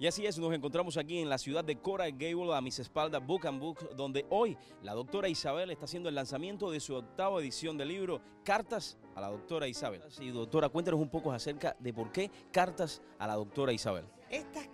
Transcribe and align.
Y 0.00 0.06
así 0.06 0.24
es, 0.24 0.38
nos 0.38 0.54
encontramos 0.54 0.96
aquí 0.96 1.18
en 1.18 1.28
la 1.28 1.38
ciudad 1.38 1.64
de 1.64 1.74
Coral 1.74 2.12
Gable, 2.12 2.54
a 2.54 2.60
mis 2.60 2.78
espaldas, 2.78 3.20
Book 3.26 3.48
and 3.48 3.60
Book, 3.60 3.96
donde 3.96 4.24
hoy 4.30 4.56
la 4.80 4.94
doctora 4.94 5.28
Isabel 5.28 5.72
está 5.72 5.86
haciendo 5.86 6.08
el 6.08 6.14
lanzamiento 6.14 6.70
de 6.70 6.78
su 6.78 6.94
octava 6.94 7.40
edición 7.40 7.76
del 7.76 7.88
libro 7.88 8.20
Cartas 8.44 8.96
a 9.16 9.20
la 9.20 9.28
doctora 9.28 9.66
Isabel. 9.66 10.00
Sí, 10.08 10.30
doctora, 10.30 10.68
cuéntanos 10.68 11.00
un 11.00 11.10
poco 11.10 11.32
acerca 11.32 11.76
de 11.80 11.92
por 11.92 12.12
qué 12.12 12.30
Cartas 12.52 13.02
a 13.18 13.26
la 13.26 13.34
doctora 13.34 13.72
Isabel. 13.72 14.04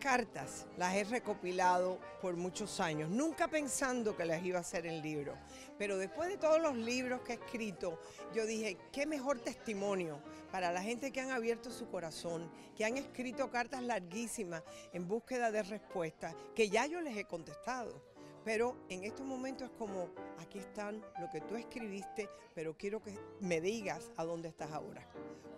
Cartas 0.04 0.66
las 0.76 0.94
he 0.96 1.04
recopilado 1.04 1.98
por 2.20 2.36
muchos 2.36 2.78
años, 2.78 3.08
nunca 3.08 3.48
pensando 3.48 4.14
que 4.14 4.26
las 4.26 4.44
iba 4.44 4.58
a 4.58 4.60
hacer 4.60 4.84
en 4.84 5.00
libro. 5.00 5.34
Pero 5.78 5.96
después 5.96 6.28
de 6.28 6.36
todos 6.36 6.60
los 6.60 6.76
libros 6.76 7.22
que 7.22 7.32
he 7.32 7.36
escrito, 7.36 7.98
yo 8.34 8.44
dije, 8.44 8.76
qué 8.92 9.06
mejor 9.06 9.40
testimonio 9.40 10.20
para 10.52 10.70
la 10.72 10.82
gente 10.82 11.10
que 11.10 11.22
han 11.22 11.30
abierto 11.30 11.70
su 11.70 11.88
corazón, 11.88 12.50
que 12.76 12.84
han 12.84 12.98
escrito 12.98 13.50
cartas 13.50 13.82
larguísimas 13.82 14.62
en 14.92 15.08
búsqueda 15.08 15.50
de 15.50 15.62
respuestas, 15.62 16.34
que 16.54 16.68
ya 16.68 16.84
yo 16.84 17.00
les 17.00 17.16
he 17.16 17.24
contestado. 17.24 18.13
Pero 18.44 18.76
en 18.90 19.04
estos 19.04 19.26
momentos 19.26 19.70
es 19.70 19.76
como, 19.78 20.10
aquí 20.38 20.58
están 20.58 21.02
lo 21.18 21.30
que 21.30 21.40
tú 21.40 21.56
escribiste, 21.56 22.28
pero 22.54 22.76
quiero 22.76 23.02
que 23.02 23.18
me 23.40 23.60
digas 23.60 24.10
a 24.16 24.24
dónde 24.24 24.48
estás 24.48 24.70
ahora. 24.72 25.08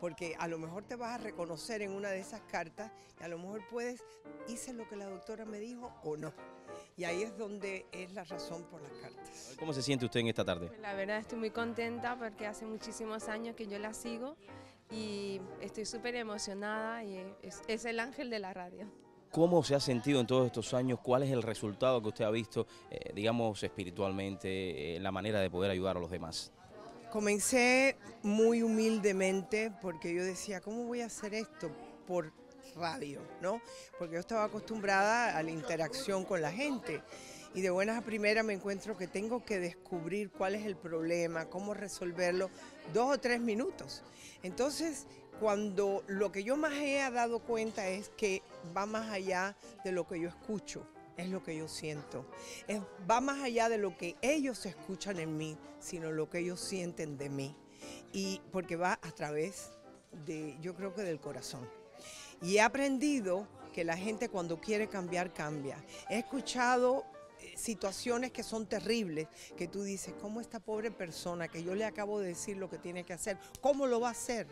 Porque 0.00 0.36
a 0.38 0.46
lo 0.46 0.58
mejor 0.58 0.84
te 0.84 0.94
vas 0.94 1.14
a 1.14 1.18
reconocer 1.18 1.82
en 1.82 1.90
una 1.90 2.10
de 2.10 2.20
esas 2.20 2.42
cartas 2.42 2.92
y 3.20 3.24
a 3.24 3.28
lo 3.28 3.38
mejor 3.38 3.66
puedes, 3.68 4.04
hice 4.46 4.72
lo 4.72 4.88
que 4.88 4.94
la 4.94 5.06
doctora 5.06 5.44
me 5.44 5.58
dijo 5.58 5.92
o 6.04 6.16
no. 6.16 6.32
Y 6.96 7.04
ahí 7.04 7.22
es 7.22 7.36
donde 7.36 7.86
es 7.90 8.12
la 8.12 8.24
razón 8.24 8.64
por 8.64 8.82
las 8.82 8.92
cartas. 8.98 9.54
¿Cómo 9.58 9.72
se 9.72 9.82
siente 9.82 10.04
usted 10.04 10.20
en 10.20 10.28
esta 10.28 10.44
tarde? 10.44 10.68
Pues 10.68 10.80
la 10.80 10.94
verdad 10.94 11.18
estoy 11.18 11.38
muy 11.38 11.50
contenta 11.50 12.16
porque 12.16 12.46
hace 12.46 12.66
muchísimos 12.66 13.28
años 13.28 13.56
que 13.56 13.66
yo 13.66 13.78
la 13.78 13.94
sigo 13.94 14.36
y 14.90 15.40
estoy 15.60 15.86
súper 15.86 16.14
emocionada 16.14 17.02
y 17.02 17.16
es, 17.42 17.62
es 17.66 17.84
el 17.84 17.98
ángel 17.98 18.30
de 18.30 18.38
la 18.38 18.52
radio. 18.52 18.86
¿Cómo 19.36 19.62
se 19.62 19.74
ha 19.74 19.80
sentido 19.80 20.18
en 20.18 20.26
todos 20.26 20.46
estos 20.46 20.72
años? 20.72 20.98
¿Cuál 21.02 21.22
es 21.22 21.30
el 21.30 21.42
resultado 21.42 22.00
que 22.00 22.08
usted 22.08 22.24
ha 22.24 22.30
visto, 22.30 22.66
eh, 22.90 23.12
digamos, 23.14 23.62
espiritualmente, 23.62 24.96
eh, 24.96 24.98
la 24.98 25.12
manera 25.12 25.40
de 25.40 25.50
poder 25.50 25.70
ayudar 25.70 25.98
a 25.98 26.00
los 26.00 26.10
demás? 26.10 26.52
Comencé 27.10 27.98
muy 28.22 28.62
humildemente 28.62 29.70
porque 29.82 30.14
yo 30.14 30.24
decía, 30.24 30.62
¿cómo 30.62 30.84
voy 30.84 31.02
a 31.02 31.06
hacer 31.06 31.34
esto 31.34 31.70
por 32.06 32.32
radio? 32.76 33.20
¿no? 33.42 33.60
Porque 33.98 34.14
yo 34.14 34.20
estaba 34.20 34.44
acostumbrada 34.44 35.36
a 35.36 35.42
la 35.42 35.50
interacción 35.50 36.24
con 36.24 36.40
la 36.40 36.50
gente 36.50 37.02
y 37.56 37.62
de 37.62 37.70
buenas 37.70 37.96
a 37.96 38.02
primeras 38.02 38.44
me 38.44 38.52
encuentro 38.52 38.98
que 38.98 39.06
tengo 39.06 39.42
que 39.42 39.58
descubrir 39.58 40.30
cuál 40.30 40.54
es 40.54 40.66
el 40.66 40.76
problema, 40.76 41.46
cómo 41.46 41.72
resolverlo, 41.72 42.50
dos 42.92 43.16
o 43.16 43.18
tres 43.18 43.40
minutos. 43.40 44.02
Entonces, 44.42 45.06
cuando 45.40 46.04
lo 46.06 46.30
que 46.30 46.44
yo 46.44 46.58
más 46.58 46.74
he 46.74 46.98
dado 47.10 47.38
cuenta 47.38 47.88
es 47.88 48.10
que 48.10 48.42
va 48.76 48.84
más 48.84 49.10
allá 49.10 49.56
de 49.84 49.92
lo 49.92 50.06
que 50.06 50.20
yo 50.20 50.28
escucho, 50.28 50.86
es 51.16 51.30
lo 51.30 51.42
que 51.42 51.56
yo 51.56 51.66
siento. 51.66 52.26
Es, 52.68 52.82
va 53.10 53.22
más 53.22 53.42
allá 53.42 53.70
de 53.70 53.78
lo 53.78 53.96
que 53.96 54.16
ellos 54.20 54.66
escuchan 54.66 55.18
en 55.18 55.38
mí, 55.38 55.56
sino 55.80 56.12
lo 56.12 56.28
que 56.28 56.40
ellos 56.40 56.60
sienten 56.60 57.16
de 57.16 57.30
mí. 57.30 57.56
Y 58.12 58.42
porque 58.52 58.76
va 58.76 58.98
a 59.00 59.12
través 59.12 59.70
de, 60.26 60.58
yo 60.60 60.74
creo 60.74 60.94
que 60.94 61.04
del 61.04 61.20
corazón. 61.20 61.66
Y 62.42 62.56
he 62.56 62.60
aprendido 62.60 63.48
que 63.72 63.82
la 63.82 63.96
gente 63.96 64.28
cuando 64.28 64.60
quiere 64.60 64.88
cambiar, 64.88 65.32
cambia. 65.32 65.82
He 66.10 66.18
escuchado 66.18 67.15
situaciones 67.56 68.30
que 68.30 68.42
son 68.42 68.66
terribles, 68.66 69.26
que 69.56 69.66
tú 69.66 69.82
dices, 69.82 70.14
¿cómo 70.20 70.40
esta 70.40 70.60
pobre 70.60 70.90
persona 70.90 71.48
que 71.48 71.64
yo 71.64 71.74
le 71.74 71.84
acabo 71.84 72.20
de 72.20 72.28
decir 72.28 72.56
lo 72.56 72.70
que 72.70 72.78
tiene 72.78 73.02
que 73.04 73.14
hacer, 73.14 73.38
cómo 73.60 73.86
lo 73.86 73.98
va 73.98 74.08
a 74.08 74.12
hacer? 74.12 74.46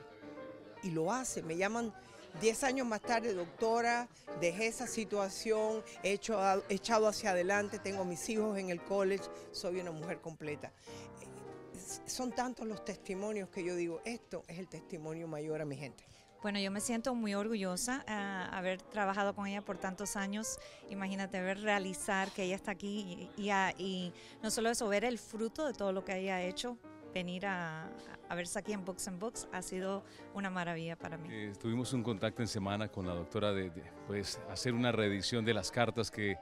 Y 0.83 0.91
lo 0.91 1.13
hace, 1.13 1.43
me 1.43 1.57
llaman 1.57 1.95
10 2.41 2.65
años 2.65 2.87
más 2.87 3.01
tarde, 3.01 3.33
doctora, 3.33 4.09
dejé 4.41 4.67
esa 4.67 4.87
situación, 4.87 5.85
he, 6.03 6.19
echado 6.69 7.09
hacia 7.09 7.31
adelante, 7.31 7.79
tengo 7.79 8.05
mis 8.05 8.29
hijos 8.29 8.59
en 8.59 8.71
el 8.71 8.83
college, 8.83 9.25
soy 9.53 9.81
una 9.81 9.93
mujer 9.93 10.21
completa. 10.21 10.73
Son 12.07 12.33
tantos 12.33 12.67
los 12.67 12.85
testimonios 12.85 13.49
que 13.51 13.63
yo 13.63 13.77
digo, 13.77 14.01
esto 14.05 14.43
es 14.49 14.59
el 14.59 14.69
testimonio 14.69 15.29
mayor 15.29 15.61
a 15.61 15.65
mi 15.65 15.77
gente. 15.77 16.05
Bueno, 16.45 16.59
yo 16.59 16.71
me 16.71 16.83
siento 16.83 17.15
muy 17.15 17.35
orgullosa 17.35 18.05
uh, 18.07 18.55
haber 18.55 18.83
trabajado 18.83 19.35
con 19.35 19.47
ella 19.47 19.63
por 19.63 19.79
tantos 19.79 20.15
años. 20.15 20.59
Imagínate 20.91 21.41
ver 21.41 21.63
realizar 21.63 22.31
que 22.33 22.43
ella 22.43 22.55
está 22.55 22.73
aquí 22.73 23.31
y, 23.39 23.49
y, 23.49 23.51
y, 23.79 24.13
no 24.43 24.51
solo 24.51 24.69
eso, 24.69 24.87
ver 24.87 25.07
el 25.07 25.17
fruto 25.17 25.67
de 25.67 25.73
todo 25.73 25.91
lo 25.91 26.05
que 26.05 26.19
ella 26.19 26.37
ha 26.37 26.43
hecho. 26.43 26.77
Venir 27.15 27.47
a, 27.47 27.89
a 28.29 28.35
verse 28.35 28.59
aquí 28.59 28.75
en 28.75 28.85
Books 28.85 29.09
and 29.09 29.19
Books 29.19 29.49
ha 29.53 29.63
sido 29.63 30.05
una 30.35 30.51
maravilla 30.51 30.99
para 30.99 31.17
mí. 31.17 31.31
Eh, 31.33 31.55
tuvimos 31.59 31.95
un 31.95 32.03
contacto 32.03 32.43
en 32.43 32.49
semana 32.49 32.89
con 32.89 33.07
la 33.07 33.15
doctora 33.15 33.51
de, 33.55 33.71
de 33.71 33.83
pues, 34.07 34.39
hacer 34.51 34.75
una 34.75 34.93
reedición 34.93 35.47
de 35.47 35.55
las 35.55 35.71
cartas 35.71 36.11
que 36.11 36.37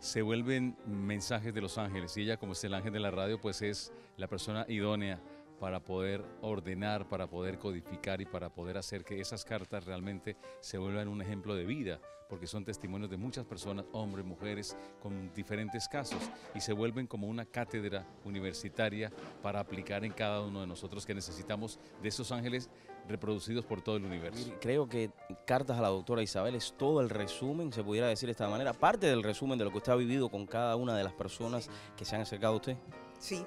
se 0.00 0.20
vuelven 0.20 0.76
mensajes 0.84 1.54
de 1.54 1.62
los 1.62 1.78
ángeles 1.78 2.14
y 2.18 2.24
ella 2.24 2.36
como 2.36 2.52
es 2.52 2.62
el 2.64 2.74
ángel 2.74 2.92
de 2.92 3.00
la 3.00 3.10
radio 3.10 3.40
pues 3.40 3.62
es 3.62 3.90
la 4.18 4.28
persona 4.28 4.66
idónea 4.68 5.18
para 5.60 5.80
poder 5.80 6.24
ordenar, 6.42 7.08
para 7.08 7.26
poder 7.26 7.58
codificar 7.58 8.20
y 8.20 8.26
para 8.26 8.50
poder 8.50 8.76
hacer 8.76 9.04
que 9.04 9.20
esas 9.20 9.44
cartas 9.44 9.84
realmente 9.84 10.36
se 10.60 10.78
vuelvan 10.78 11.08
un 11.08 11.22
ejemplo 11.22 11.54
de 11.54 11.64
vida, 11.64 12.00
porque 12.28 12.46
son 12.46 12.64
testimonios 12.64 13.10
de 13.10 13.16
muchas 13.16 13.44
personas, 13.44 13.84
hombres, 13.92 14.24
mujeres, 14.24 14.76
con 15.00 15.32
diferentes 15.34 15.88
casos, 15.88 16.20
y 16.54 16.60
se 16.60 16.72
vuelven 16.72 17.06
como 17.06 17.26
una 17.26 17.44
cátedra 17.46 18.06
universitaria 18.24 19.12
para 19.42 19.60
aplicar 19.60 20.04
en 20.04 20.12
cada 20.12 20.42
uno 20.42 20.60
de 20.60 20.66
nosotros 20.66 21.06
que 21.06 21.14
necesitamos 21.14 21.78
de 22.02 22.08
esos 22.08 22.32
ángeles 22.32 22.68
reproducidos 23.08 23.64
por 23.64 23.82
todo 23.82 23.96
el 23.96 24.04
universo. 24.04 24.52
Creo 24.60 24.88
que 24.88 25.10
Cartas 25.46 25.78
a 25.78 25.82
la 25.82 25.88
doctora 25.88 26.22
Isabel 26.22 26.56
es 26.56 26.74
todo 26.76 27.00
el 27.00 27.08
resumen, 27.08 27.72
se 27.72 27.84
pudiera 27.84 28.08
decir 28.08 28.26
de 28.26 28.32
esta 28.32 28.48
manera, 28.48 28.72
parte 28.72 29.06
del 29.06 29.22
resumen 29.22 29.58
de 29.58 29.64
lo 29.64 29.70
que 29.70 29.78
usted 29.78 29.92
ha 29.92 29.96
vivido 29.96 30.28
con 30.28 30.44
cada 30.46 30.74
una 30.74 30.96
de 30.96 31.04
las 31.04 31.12
personas 31.12 31.70
que 31.96 32.04
se 32.04 32.16
han 32.16 32.22
acercado 32.22 32.54
a 32.54 32.56
usted. 32.56 32.76
Sí, 33.18 33.44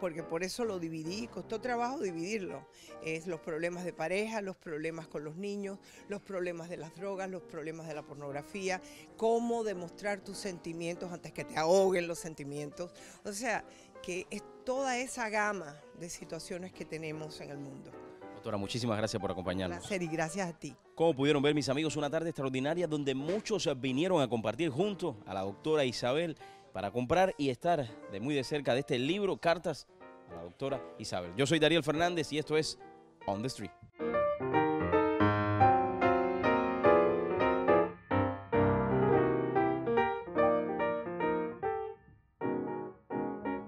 porque 0.00 0.22
por 0.22 0.42
eso 0.42 0.64
lo 0.64 0.78
dividí, 0.78 1.26
costó 1.28 1.60
trabajo 1.60 2.00
dividirlo. 2.00 2.66
Es 3.04 3.26
los 3.26 3.40
problemas 3.40 3.84
de 3.84 3.92
pareja, 3.92 4.40
los 4.40 4.56
problemas 4.56 5.06
con 5.06 5.24
los 5.24 5.36
niños, 5.36 5.78
los 6.08 6.20
problemas 6.22 6.68
de 6.68 6.76
las 6.76 6.94
drogas, 6.94 7.30
los 7.30 7.42
problemas 7.42 7.86
de 7.86 7.94
la 7.94 8.02
pornografía, 8.02 8.80
cómo 9.16 9.62
demostrar 9.62 10.20
tus 10.20 10.38
sentimientos 10.38 11.12
antes 11.12 11.32
que 11.32 11.44
te 11.44 11.56
ahoguen 11.56 12.08
los 12.08 12.18
sentimientos. 12.18 12.92
O 13.24 13.32
sea, 13.32 13.64
que 14.02 14.26
es 14.30 14.42
toda 14.64 14.98
esa 14.98 15.28
gama 15.28 15.76
de 15.98 16.08
situaciones 16.08 16.72
que 16.72 16.84
tenemos 16.84 17.40
en 17.40 17.50
el 17.50 17.58
mundo. 17.58 17.90
Doctora, 18.34 18.56
muchísimas 18.56 18.96
gracias 18.96 19.20
por 19.20 19.30
acompañarnos. 19.30 19.80
Placer 19.80 20.02
y 20.02 20.06
gracias 20.06 20.48
a 20.48 20.58
ti. 20.58 20.74
Como 20.94 21.14
pudieron 21.14 21.42
ver 21.42 21.54
mis 21.54 21.68
amigos, 21.68 21.96
una 21.96 22.08
tarde 22.08 22.30
extraordinaria 22.30 22.86
donde 22.86 23.14
muchos 23.14 23.68
vinieron 23.78 24.22
a 24.22 24.28
compartir 24.28 24.70
junto 24.70 25.18
a 25.26 25.34
la 25.34 25.42
doctora 25.42 25.84
Isabel 25.84 26.36
para 26.72 26.90
comprar 26.90 27.34
y 27.38 27.50
estar 27.50 27.86
de 28.10 28.20
muy 28.20 28.34
de 28.34 28.44
cerca 28.44 28.74
de 28.74 28.80
este 28.80 28.98
libro, 28.98 29.36
Cartas 29.38 29.86
a 30.30 30.34
la 30.34 30.42
doctora 30.42 30.82
Isabel. 30.98 31.32
Yo 31.36 31.46
soy 31.46 31.58
Darío 31.58 31.82
Fernández 31.82 32.32
y 32.32 32.38
esto 32.38 32.56
es 32.56 32.78
On 33.26 33.40
the 33.42 33.48
Street. 33.48 33.79